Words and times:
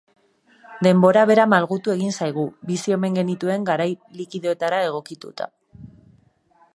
Denbora 0.85 1.25
bera 1.31 1.43
malgutu 1.51 1.93
egin 1.97 2.15
zaigu, 2.21 2.45
bizi 2.71 2.97
omen 2.97 3.19
genituen 3.19 3.67
garai 3.69 3.89
likidoetara 4.23 4.83
egokituta. 4.87 5.51